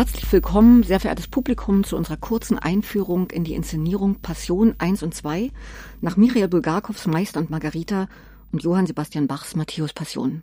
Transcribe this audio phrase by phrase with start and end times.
[0.00, 5.14] Herzlich willkommen, sehr verehrtes Publikum, zu unserer kurzen Einführung in die Inszenierung Passion 1 und
[5.14, 5.50] 2
[6.00, 8.08] nach Michael Bulgakows Meister und Margarita
[8.50, 10.42] und Johann Sebastian Bachs Matthäus Passion.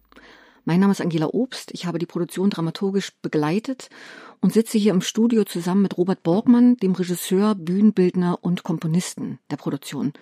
[0.63, 3.89] Mein Name ist Angela Obst, ich habe die Produktion dramaturgisch begleitet
[4.41, 9.57] und sitze hier im Studio zusammen mit Robert Borgmann, dem Regisseur, Bühnenbildner und Komponisten der
[9.57, 10.13] Produktion.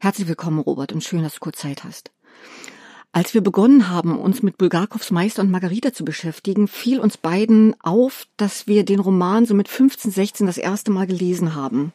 [0.00, 2.10] Herzlich willkommen, Robert, und schön, dass du kurz Zeit hast.
[3.16, 7.74] Als wir begonnen haben, uns mit Bulgakows Meister und Margarita zu beschäftigen, fiel uns beiden
[7.80, 11.94] auf, dass wir den Roman so mit 15, 16 das erste Mal gelesen haben.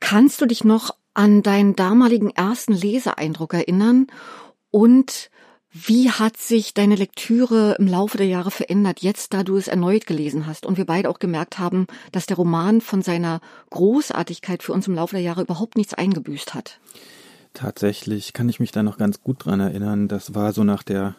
[0.00, 4.08] Kannst du dich noch an deinen damaligen ersten Leseeindruck erinnern?
[4.72, 5.30] Und
[5.70, 10.08] wie hat sich deine Lektüre im Laufe der Jahre verändert, jetzt da du es erneut
[10.08, 13.40] gelesen hast und wir beide auch gemerkt haben, dass der Roman von seiner
[13.70, 16.80] Großartigkeit für uns im Laufe der Jahre überhaupt nichts eingebüßt hat?
[17.56, 20.08] Tatsächlich kann ich mich da noch ganz gut dran erinnern.
[20.08, 21.16] Das war so nach der,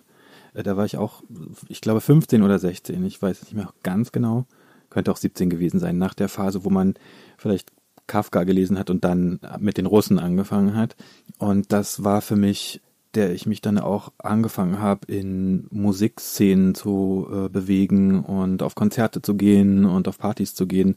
[0.53, 1.23] äh, da war ich auch,
[1.67, 4.45] ich glaube 15 oder 16, ich weiß nicht mehr ganz genau,
[4.91, 6.93] könnte auch 17 gewesen sein, nach der Phase, wo man
[7.39, 7.71] vielleicht
[8.05, 10.95] Kafka gelesen hat und dann mit den Russen angefangen hat.
[11.39, 12.81] Und das war für mich
[13.17, 19.23] der ich mich dann auch angefangen habe, in Musikszenen zu äh, bewegen und auf Konzerte
[19.23, 20.95] zu gehen und auf Partys zu gehen,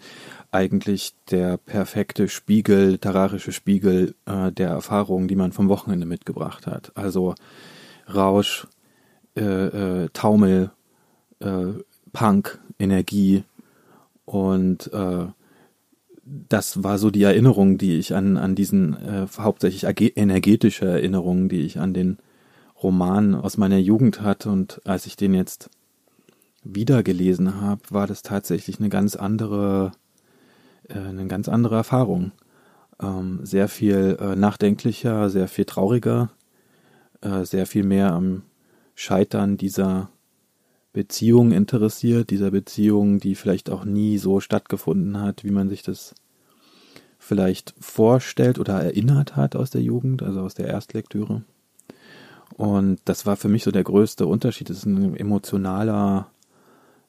[0.50, 6.92] eigentlich der perfekte Spiegel, literarische Spiegel äh, der Erfahrungen, die man vom Wochenende mitgebracht hat.
[6.94, 7.34] Also
[8.14, 8.66] Rausch,
[9.34, 10.72] äh, äh, Taumel,
[11.38, 11.68] äh,
[12.12, 13.44] Punk, Energie
[14.26, 15.24] und äh,
[16.48, 19.84] das war so die Erinnerung, die ich an, an diesen äh, hauptsächlich
[20.16, 22.18] energetische Erinnerungen, die ich an den
[22.80, 24.50] Roman aus meiner Jugend hatte.
[24.50, 25.70] Und als ich den jetzt
[26.62, 29.92] wieder gelesen habe, war das tatsächlich eine ganz andere,
[30.88, 32.32] äh, eine ganz andere Erfahrung.
[33.02, 36.30] Ähm, sehr viel äh, nachdenklicher, sehr viel trauriger,
[37.22, 38.42] äh, sehr viel mehr am
[38.94, 40.10] Scheitern dieser
[40.92, 46.14] Beziehung interessiert, dieser Beziehung, die vielleicht auch nie so stattgefunden hat, wie man sich das
[47.18, 51.42] vielleicht vorstellt oder erinnert hat aus der Jugend, also aus der Erstlektüre.
[52.56, 54.70] Und das war für mich so der größte Unterschied.
[54.70, 56.30] Es ist ein emotionaler,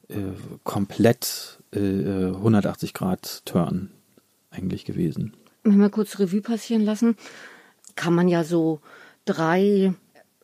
[0.08, 0.16] äh,
[0.64, 3.90] komplett äh, 180 Grad Turn
[4.50, 5.34] eigentlich gewesen.
[5.64, 7.16] Wenn wir kurz Revue passieren lassen,
[7.96, 8.80] kann man ja so
[9.24, 9.94] drei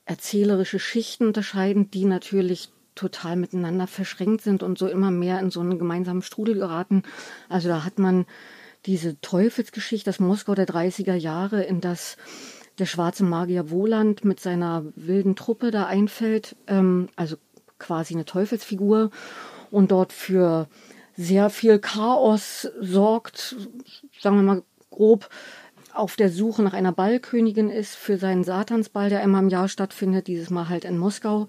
[0.04, 5.60] erzählerische Schichten unterscheiden, die natürlich total miteinander verschränkt sind und so immer mehr in so
[5.60, 7.04] einen gemeinsamen Strudel geraten.
[7.48, 8.26] Also da hat man
[8.86, 12.16] diese Teufelsgeschichte, das Moskau der 30er Jahre, in das
[12.78, 17.36] der schwarze Magier Woland mit seiner wilden Truppe da einfällt, ähm, also
[17.78, 19.10] quasi eine Teufelsfigur.
[19.70, 20.68] Und dort für
[21.16, 23.56] sehr viel Chaos sorgt,
[24.20, 25.28] sagen wir mal grob,
[25.92, 30.28] auf der Suche nach einer Ballkönigin ist für seinen Satansball, der einmal im Jahr stattfindet,
[30.28, 31.48] dieses Mal halt in Moskau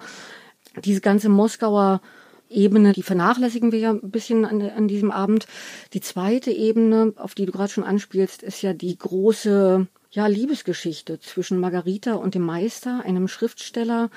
[0.83, 2.01] diese ganze Moskauer
[2.49, 5.45] Ebene, die vernachlässigen wir ja ein bisschen an, an diesem Abend.
[5.93, 11.19] Die zweite Ebene, auf die du gerade schon anspielst, ist ja die große ja, Liebesgeschichte
[11.19, 14.09] zwischen Margarita und dem Meister, einem Schriftsteller,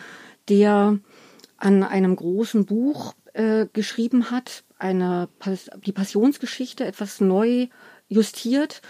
[0.49, 0.99] der
[1.59, 5.29] an einem großen Buch äh, geschrieben hat, eine
[5.85, 7.69] die Passionsgeschichte etwas neu
[8.09, 8.81] justiert,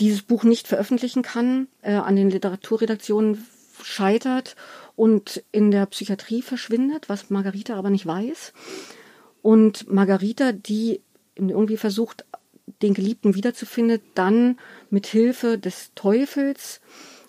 [0.00, 3.46] dieses Buch nicht veröffentlichen kann, äh, an den Literaturredaktionen
[3.82, 4.56] scheitert
[4.98, 8.52] und in der Psychiatrie verschwindet, was Margarita aber nicht weiß.
[9.42, 11.00] Und Margarita, die
[11.36, 12.24] irgendwie versucht,
[12.82, 14.58] den Geliebten wiederzufinden, dann
[14.90, 16.80] mit Hilfe des Teufels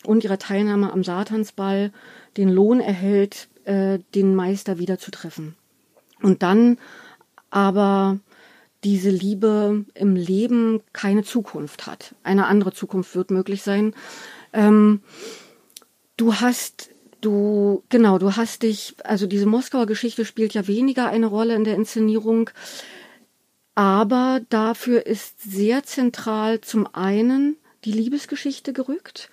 [0.04, 1.92] und ihrer Teilnahme am Satansball
[2.38, 5.54] den Lohn erhält, äh, den Meister wiederzutreffen.
[6.24, 6.80] Und dann
[7.52, 8.20] aber
[8.84, 12.16] diese Liebe im Leben keine Zukunft hat.
[12.24, 13.94] Eine andere Zukunft wird möglich sein.
[14.54, 15.02] Ähm,
[16.18, 16.90] du hast
[17.22, 21.66] Du, genau, du hast dich, also diese Moskauer Geschichte spielt ja weniger eine Rolle in
[21.66, 22.50] der Inszenierung,
[23.76, 29.30] aber dafür ist sehr zentral zum einen die Liebesgeschichte gerückt,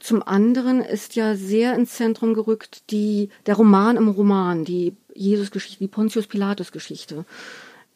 [0.00, 5.80] zum anderen ist ja sehr ins Zentrum gerückt die, der Roman im Roman, die Jesus-Geschichte,
[5.80, 7.24] die Pontius-Pilatus-Geschichte.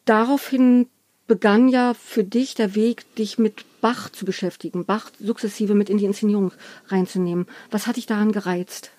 [0.05, 0.87] Daraufhin
[1.27, 5.97] begann ja für dich der Weg, dich mit Bach zu beschäftigen, Bach sukzessive mit in
[5.97, 6.51] die Inszenierung
[6.87, 7.47] reinzunehmen.
[7.71, 8.91] Was hat dich daran gereizt?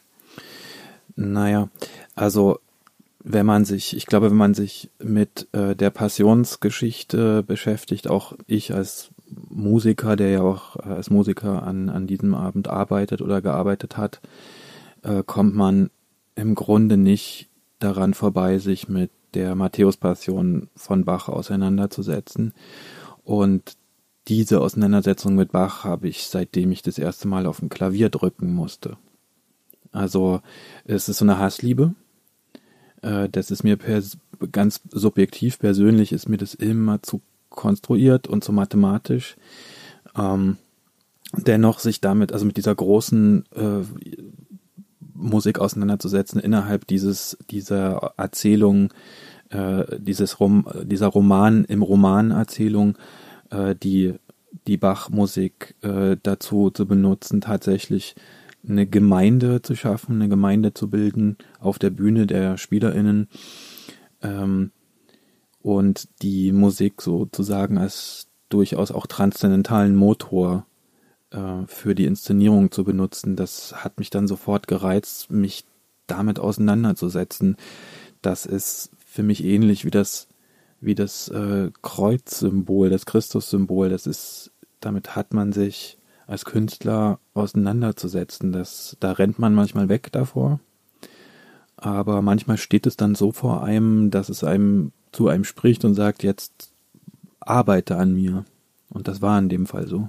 [1.16, 1.69] Naja,
[2.14, 2.58] also
[3.26, 8.75] wenn man sich, ich glaube, wenn man sich mit äh, der Passionsgeschichte beschäftigt, auch ich
[8.75, 9.11] als
[9.49, 14.20] Musiker, der ja auch äh, als Musiker an, an diesem Abend arbeitet oder gearbeitet hat,
[15.02, 15.90] äh, kommt man
[16.34, 22.52] im Grunde nicht daran vorbei, sich mit der Matthäus-Passion von Bach auseinanderzusetzen.
[23.25, 23.76] Und
[24.28, 28.55] diese Auseinandersetzung mit Bach habe ich, seitdem ich das erste Mal auf dem Klavier drücken
[28.55, 28.96] musste.
[29.94, 30.41] Also
[30.85, 31.94] es ist so eine Hassliebe.
[33.02, 33.79] Äh, das ist mir
[34.52, 39.37] ganz subjektiv persönlich ist mir das immer zu konstruiert und zu mathematisch.
[40.17, 40.58] Ähm,
[41.37, 43.85] dennoch sich damit, also mit dieser großen äh,
[45.14, 48.93] Musik auseinanderzusetzen innerhalb dieses dieser Erzählung,
[49.50, 52.99] äh, dieses Rom, dieser Roman im Romanerzählung,
[53.50, 54.14] äh, die
[54.67, 58.14] die Bach-Musik äh, dazu zu benutzen, tatsächlich
[58.66, 63.28] eine Gemeinde zu schaffen, eine Gemeinde zu bilden auf der Bühne der SpielerInnen
[64.22, 64.70] ähm,
[65.62, 70.66] und die Musik sozusagen als durchaus auch transzendentalen Motor
[71.31, 73.37] äh, für die Inszenierung zu benutzen.
[73.37, 75.64] Das hat mich dann sofort gereizt, mich
[76.06, 77.56] damit auseinanderzusetzen.
[78.22, 80.28] Das ist für mich ähnlich wie das
[80.84, 83.88] wie das äh, Kreuzsymbol, das Christussymbol.
[83.88, 85.96] Das ist, damit hat man sich
[86.26, 88.53] als Künstler auseinanderzusetzen.
[88.53, 90.61] Das, da rennt man manchmal weg davor.
[91.76, 95.94] Aber manchmal steht es dann so vor einem, dass es einem zu einem spricht und
[95.94, 96.73] sagt, jetzt
[97.41, 98.44] arbeite an mir.
[98.88, 100.09] Und das war in dem Fall so.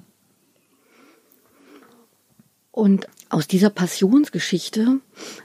[2.71, 4.99] Und aus dieser Passionsgeschichte,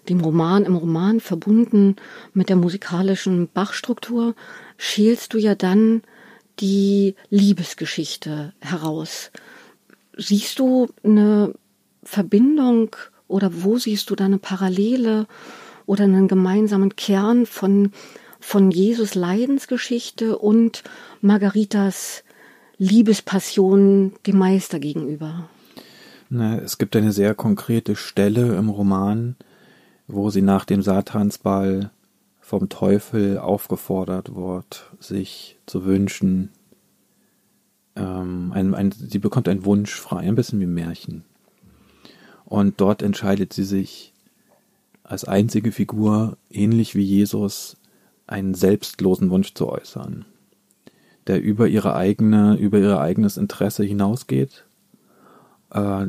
[0.08, 1.96] dem Roman im Roman verbunden
[2.34, 4.34] mit der musikalischen Bachstruktur,
[4.76, 6.02] schälst du ja dann
[6.58, 9.30] die Liebesgeschichte heraus.
[10.20, 11.54] Siehst du eine
[12.02, 12.94] Verbindung
[13.26, 15.26] oder wo siehst du da eine Parallele
[15.86, 17.92] oder einen gemeinsamen Kern von,
[18.38, 20.84] von Jesus Leidensgeschichte und
[21.22, 22.22] Margaritas
[22.76, 25.48] Liebespassion dem Meister gegenüber?
[26.28, 29.36] Na, es gibt eine sehr konkrete Stelle im Roman,
[30.06, 31.92] wo sie nach dem Satansball
[32.40, 36.50] vom Teufel aufgefordert wird, sich zu wünschen,
[37.96, 41.24] ähm, ein, ein, sie bekommt einen Wunsch frei, ein bisschen wie Märchen.
[42.44, 44.12] Und dort entscheidet sie sich
[45.02, 47.76] als einzige Figur, ähnlich wie Jesus,
[48.26, 50.24] einen selbstlosen Wunsch zu äußern,
[51.26, 54.66] der über ihre eigene, über ihr eigenes Interesse hinausgeht,
[55.70, 56.06] äh,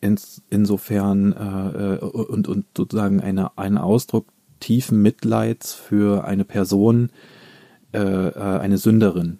[0.00, 4.26] ins, insofern äh, äh und, und sozusagen eine, einen Ausdruck
[4.58, 7.10] tiefen Mitleids für eine Person,
[7.92, 9.38] äh, äh, eine Sünderin,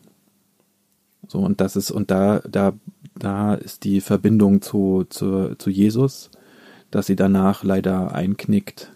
[1.30, 2.72] so, und das ist, und da, da,
[3.16, 6.28] da ist die Verbindung zu, zu, zu Jesus,
[6.90, 8.90] dass sie danach leider einknickt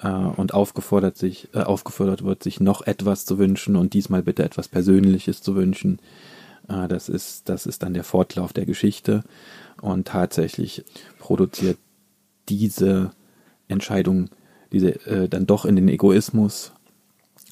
[0.00, 4.42] äh, und aufgefordert sich, äh, aufgefordert wird, sich noch etwas zu wünschen und diesmal bitte
[4.42, 5.98] etwas Persönliches zu wünschen.
[6.66, 9.22] Äh, das ist, das ist dann der Fortlauf der Geschichte.
[9.82, 10.82] Und tatsächlich
[11.18, 11.76] produziert
[12.48, 13.10] diese
[13.68, 14.30] Entscheidung,
[14.72, 16.72] diese äh, dann doch in den Egoismus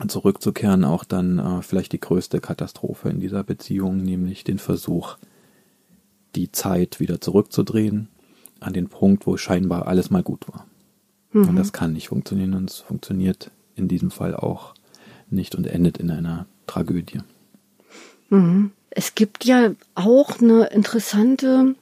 [0.06, 5.16] zurückzukehren, auch dann äh, vielleicht die größte Katastrophe in dieser Beziehung, nämlich den Versuch,
[6.34, 8.08] die Zeit wieder zurückzudrehen
[8.60, 10.66] an den Punkt, wo scheinbar alles mal gut war.
[11.32, 11.48] Mhm.
[11.48, 14.74] Und das kann nicht funktionieren und es funktioniert in diesem Fall auch
[15.28, 17.20] nicht und endet in einer Tragödie.
[18.30, 18.72] Mhm.
[18.90, 21.74] Es gibt ja auch eine interessante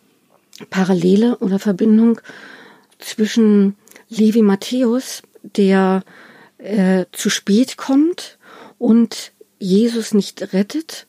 [0.69, 2.21] Parallele oder Verbindung
[2.99, 3.77] zwischen
[4.09, 6.03] Levi Matthäus, der
[6.63, 8.39] äh, zu spät kommt
[8.79, 11.07] und Jesus nicht rettet.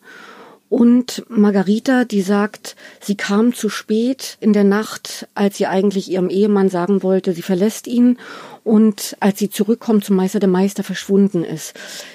[0.70, 6.30] Und Margarita, die sagt, sie kam zu spät in der Nacht, als sie eigentlich ihrem
[6.30, 8.18] Ehemann sagen wollte, sie verlässt ihn
[8.64, 11.74] und als sie zurückkommt zum Meister, der Meister verschwunden ist.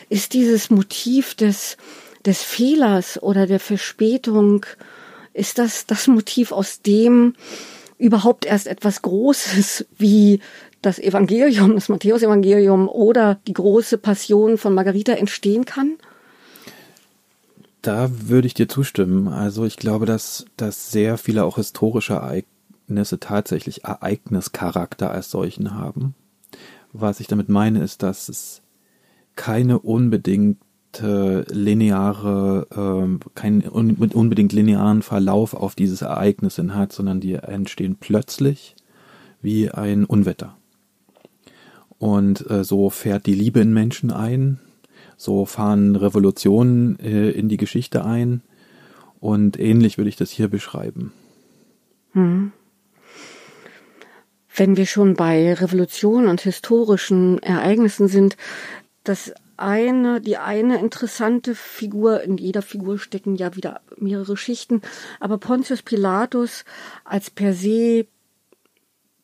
[0.09, 1.77] Ist dieses Motiv des,
[2.25, 4.65] des Fehlers oder der Verspätung,
[5.35, 7.35] ist das das Motiv, aus dem
[7.99, 10.41] überhaupt erst etwas Großes wie
[10.83, 15.97] das Evangelium, das Matthäusevangelium oder die große Passion von Margarita entstehen kann?
[17.83, 19.29] Da würde ich dir zustimmen.
[19.29, 26.15] Also ich glaube, dass, dass sehr viele auch historische Ereignisse tatsächlich Ereignischarakter als solchen haben.
[26.93, 28.63] Was ich damit meine, ist, dass es
[29.37, 30.59] keine unbedingt
[31.03, 38.77] lineare, äh, keinen unbedingt linearen Verlauf auf dieses Ereignis hin hat, sondern die entstehen plötzlich
[39.43, 40.57] wie ein Unwetter.
[41.99, 44.61] Und äh, so fährt die Liebe in Menschen ein,
[45.17, 48.43] so fahren Revolutionen äh, in die Geschichte ein.
[49.19, 51.13] Und ähnlich würde ich das hier beschreiben.
[52.13, 52.53] Hm.
[54.55, 58.37] Wenn wir schon bei Revolutionen und historischen Ereignissen sind,
[59.05, 64.83] das eine, die eine interessante Figur, in jeder Figur stecken ja wieder mehrere Schichten,
[65.21, 66.65] aber Pontius Pilatus
[67.05, 68.07] als per se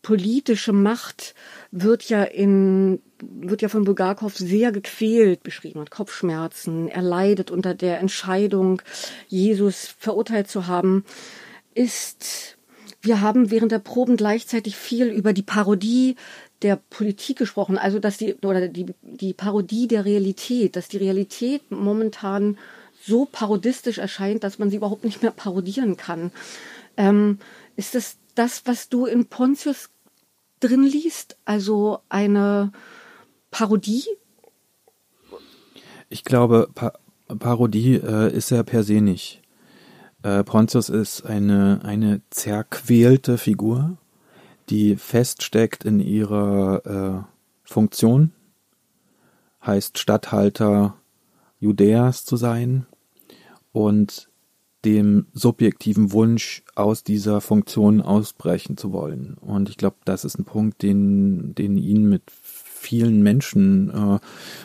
[0.02, 1.34] politische Macht
[1.70, 7.72] wird ja in wird ja von Bulgakov sehr gequält beschrieben, hat Kopfschmerzen, er leidet unter
[7.72, 8.82] der Entscheidung,
[9.28, 11.04] Jesus verurteilt zu haben,
[11.74, 12.58] ist
[13.00, 16.16] wir haben während der Proben gleichzeitig viel über die Parodie
[16.62, 21.70] der Politik gesprochen, also dass die oder die die Parodie der Realität, dass die Realität
[21.70, 22.58] momentan
[23.04, 26.30] so parodistisch erscheint, dass man sie überhaupt nicht mehr parodieren kann.
[26.96, 27.38] Ähm,
[27.76, 29.90] ist das das, was du in Pontius
[30.60, 31.36] drin liest?
[31.44, 32.72] Also eine
[33.50, 34.04] Parodie?
[36.08, 36.92] Ich glaube, pa
[37.38, 39.40] Parodie äh, ist er per se nicht.
[40.22, 43.96] Äh, Pontius ist eine, eine zerquälte Figur,
[44.68, 47.32] die feststeckt in ihrer äh,
[47.64, 48.32] Funktion,
[49.64, 50.96] heißt Statthalter
[51.58, 52.86] Judäas zu sein
[53.72, 54.28] und
[54.84, 59.36] dem subjektiven Wunsch, aus dieser Funktion ausbrechen zu wollen.
[59.40, 62.22] Und ich glaube, das ist ein Punkt, den, den ihn mit
[62.82, 64.18] vielen Menschen äh,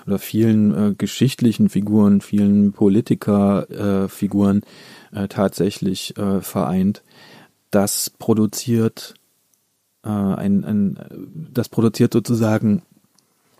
[0.07, 4.63] oder vielen äh, geschichtlichen Figuren, vielen Politikerfiguren
[5.13, 7.03] äh, äh, tatsächlich äh, vereint.
[7.69, 9.13] Das produziert
[10.03, 12.81] äh, ein, ein, das produziert sozusagen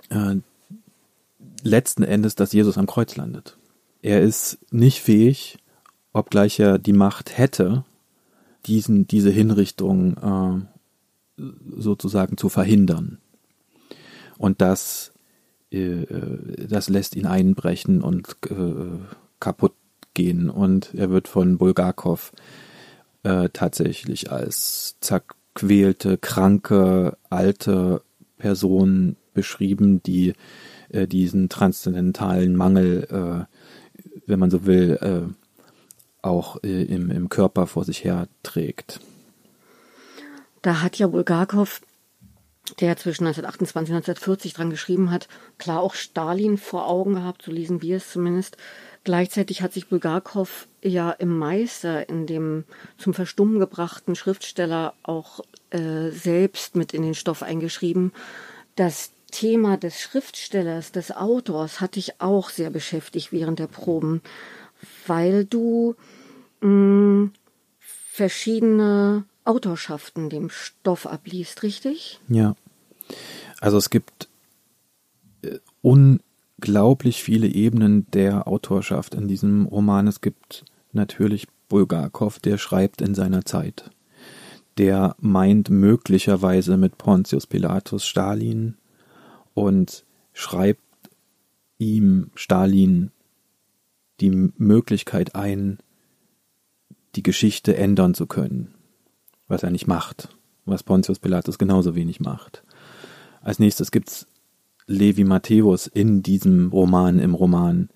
[0.10, 0.36] äh,
[1.62, 3.58] letzten Endes, dass Jesus am Kreuz landet.
[4.02, 5.58] Er ist nicht fähig,
[6.18, 7.84] obgleich er die Macht hätte,
[8.66, 10.68] diesen, diese Hinrichtung
[11.38, 11.42] äh,
[11.78, 13.20] sozusagen zu verhindern.
[14.38, 15.14] Und das,
[15.72, 16.06] äh,
[16.68, 19.00] das lässt ihn einbrechen und äh,
[19.40, 19.74] kaputt
[20.14, 20.50] gehen.
[20.50, 22.34] Und er wird von Bulgakov
[23.24, 28.02] äh, tatsächlich als zerquälte, kranke, alte
[28.38, 30.34] Person beschrieben, die
[30.90, 35.47] äh, diesen transzendentalen Mangel, äh, wenn man so will, äh,
[36.22, 39.00] auch äh, im, im Körper vor sich her trägt.
[40.62, 41.82] Da hat ja Bulgakov,
[42.80, 47.52] der zwischen 1928 und 1940 dran geschrieben hat, klar auch Stalin vor Augen gehabt, so
[47.52, 48.58] lesen wir es zumindest.
[49.04, 52.66] Gleichzeitig hat sich Bulgakov ja im Meister, in dem
[52.98, 58.12] zum Verstummen gebrachten Schriftsteller, auch äh, selbst mit in den Stoff eingeschrieben.
[58.76, 64.22] Das Thema des Schriftstellers, des Autors, hat dich auch sehr beschäftigt während der Proben,
[65.06, 65.96] weil du
[66.62, 67.32] mh, mm,
[67.80, 72.20] verschiedene Autorschaften dem Stoff abliest, richtig?
[72.28, 72.56] Ja.
[73.60, 74.28] Also es gibt
[75.42, 80.08] äh, unglaublich viele Ebenen der Autorschaft in diesem Roman.
[80.08, 83.92] Es gibt natürlich Bulgakov, der schreibt in seiner Zeit.
[84.78, 88.76] Der meint möglicherweise mit Pontius Pilatus Stalin
[89.54, 90.82] und schreibt
[91.80, 93.12] ihm Stalin
[94.20, 95.80] die Möglichkeit ein,
[97.16, 98.74] die Geschichte ändern zu können,
[99.48, 100.30] was er nicht macht,
[100.66, 102.64] was Pontius Pilatus genauso wenig macht.
[103.42, 104.28] Als nächstes gibt's
[104.88, 107.90] Levi Matthäus in diesem Roman, im Roman,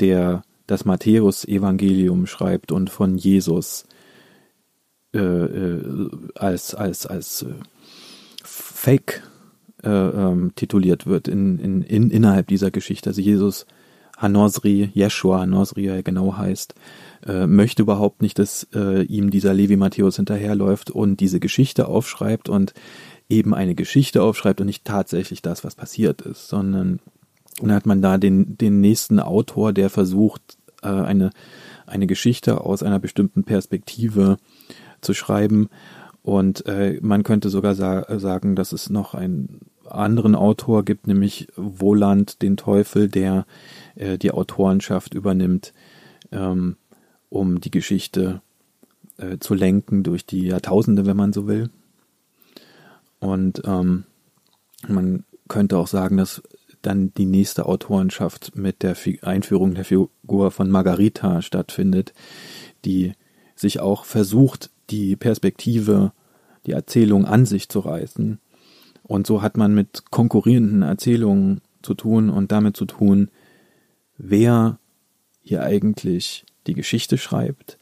[0.00, 3.84] der das Matthäus-Evangelium schreibt und von Jesus
[5.12, 7.54] äh, äh, als, als, als äh,
[8.44, 9.22] Fake
[9.82, 13.10] äh, ähm, tituliert wird in, in, in, innerhalb dieser Geschichte.
[13.10, 13.66] Also Jesus
[14.20, 16.74] Hanosri, Yeshua Hanosri, er genau heißt,
[17.26, 22.48] äh, möchte überhaupt nicht, dass äh, ihm dieser Levi Matthäus hinterherläuft und diese Geschichte aufschreibt
[22.48, 22.74] und
[23.28, 27.00] eben eine Geschichte aufschreibt und nicht tatsächlich das, was passiert ist, sondern
[27.60, 31.30] dann hat man da den, den nächsten Autor, der versucht, äh, eine,
[31.86, 34.36] eine Geschichte aus einer bestimmten Perspektive
[35.00, 35.68] zu schreiben.
[36.22, 41.48] Und äh, man könnte sogar sa sagen, dass es noch einen anderen Autor gibt, nämlich
[41.56, 43.46] Woland, den Teufel, der
[43.94, 45.72] äh, die Autorenschaft übernimmt.
[46.32, 46.76] Ähm,
[47.30, 48.42] um die Geschichte
[49.16, 51.70] äh, zu lenken durch die Jahrtausende, wenn man so will.
[53.20, 54.04] Und ähm,
[54.86, 56.42] man könnte auch sagen, dass
[56.82, 62.12] dann die nächste Autorenschaft mit der Fi Einführung der Figur von Margarita stattfindet,
[62.84, 63.12] die
[63.54, 66.12] sich auch versucht, die Perspektive,
[66.66, 68.40] die Erzählung an sich zu reißen.
[69.10, 73.28] Und so hat man mit konkurrierenden Erzählungen zu tun und damit zu tun,
[74.18, 74.78] wer
[75.42, 77.76] hier eigentlich die Geschichte schreibt.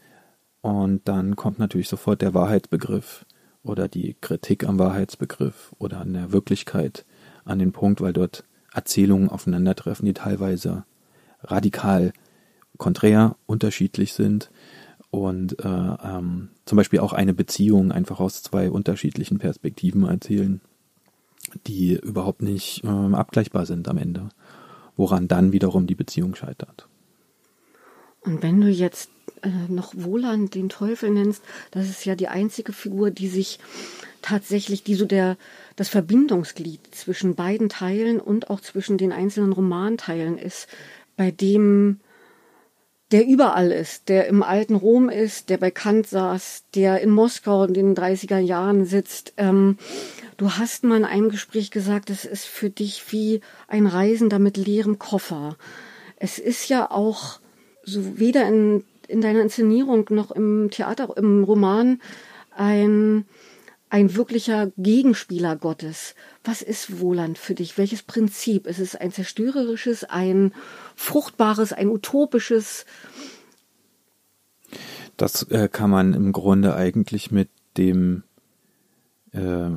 [0.63, 3.27] Und dann kommt natürlich sofort der Wahrheitsbegriff
[3.63, 7.05] oder die Kritik am Wahrheitsbegriff oder an der Wirklichkeit
[7.45, 10.85] an den Punkt, weil dort Erzählungen aufeinandertreffen, die teilweise
[11.43, 12.15] radikal
[12.79, 14.51] konträr unterschiedlich sind
[15.11, 20.63] und äh, ähm, zum Beispiel auch eine Beziehung einfach aus zwei unterschiedlichen Perspektiven erzählen,
[21.67, 24.29] die überhaupt nicht äh, abgleichbar sind am Ende,
[24.97, 26.89] woran dann wiederum die Beziehung scheitert.
[28.21, 29.11] Und wenn du jetzt
[29.43, 33.59] äh, noch Wohland den Teufel nennst, das ist ja die einzige Figur, die sich
[34.23, 35.37] tatsächlich, die so der,
[35.77, 40.69] das Verbindungsglied zwischen beiden Teilen und auch zwischen den einzelnen Romanteilen ist,
[41.17, 42.01] bei dem
[43.11, 47.65] der überall ist, der im alten Rom ist, der bei Kant saß, der in Moskau
[47.65, 49.33] in den 30er Jahren sitzt.
[49.39, 49.79] Ähm,
[50.37, 54.57] du hast mal in einem Gespräch gesagt, es ist für dich wie ein Reisender mit
[54.59, 55.57] leerem Koffer.
[56.17, 57.41] Es ist ja auch
[57.83, 62.01] so weder in, in deiner Inszenierung noch im Theater, im Roman
[62.55, 63.25] ein,
[63.91, 66.15] ein wirklicher Gegenspieler Gottes.
[66.45, 67.79] Was ist Wohland für dich?
[67.79, 68.67] Welches Prinzip?
[68.67, 70.53] Ist es ein zerstörerisches, ein
[70.95, 72.85] fruchtbares, ein utopisches?
[75.17, 78.23] Das äh, kann man im Grunde eigentlich mit dem
[79.33, 79.71] äh,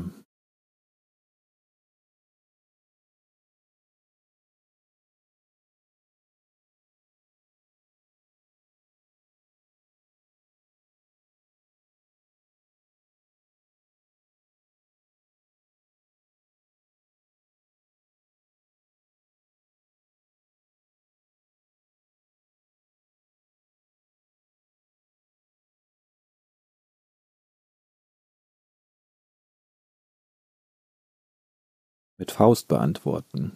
[32.22, 33.54] mit Faust beantworten.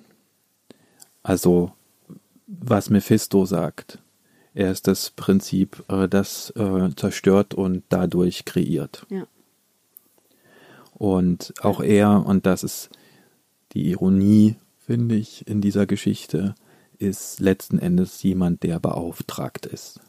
[1.21, 1.71] Also,
[2.47, 3.99] was Mephisto sagt.
[4.55, 9.05] Er ist das Prinzip, äh, das äh, zerstört und dadurch kreiert.
[9.09, 9.27] Ja.
[10.95, 12.89] Und auch er, und das ist
[13.73, 16.55] die Ironie, finde ich, in dieser Geschichte,
[16.97, 19.99] ist letzten Endes jemand, der beauftragt ist.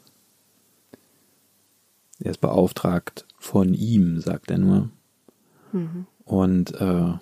[2.21, 4.89] Er ist beauftragt von ihm, sagt er nur.
[5.73, 6.07] Mhm.
[6.25, 7.13] Und äh,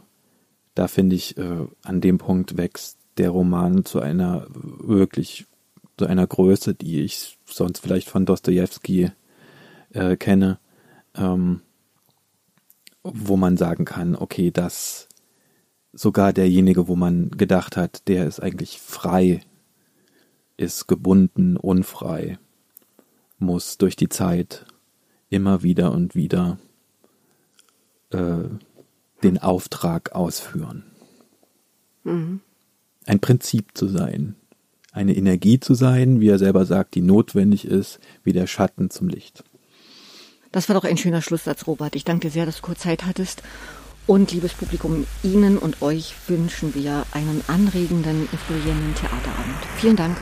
[0.74, 5.46] da finde ich, äh, an dem Punkt wächst der Roman zu einer wirklich,
[5.96, 9.10] zu einer Größe, die ich sonst vielleicht von Dostoevsky
[9.90, 10.58] äh, kenne,
[11.14, 11.60] ähm,
[13.02, 15.08] wo man sagen kann, okay, dass
[15.92, 19.40] sogar derjenige, wo man gedacht hat, der ist eigentlich frei,
[20.56, 22.38] ist gebunden, unfrei,
[23.38, 24.66] muss durch die Zeit
[25.28, 26.58] immer wieder und wieder
[28.10, 28.48] äh,
[29.24, 30.84] den Auftrag ausführen.
[32.04, 32.40] Mhm.
[33.06, 34.36] Ein Prinzip zu sein,
[34.92, 39.08] eine Energie zu sein, wie er selber sagt, die notwendig ist, wie der Schatten zum
[39.08, 39.42] Licht.
[40.52, 41.96] Das war doch ein schöner Schlusssatz, Robert.
[41.96, 43.42] Ich danke dir sehr, dass du kurz Zeit hattest.
[44.06, 49.56] Und liebes Publikum, Ihnen und euch wünschen wir einen anregenden, inspirierenden Theaterabend.
[49.78, 50.16] Vielen Dank.